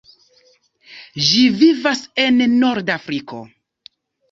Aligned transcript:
Ĝi 1.25 1.43
vivas 1.59 2.03
en 2.25 2.43
Nordafriko. 2.65 3.45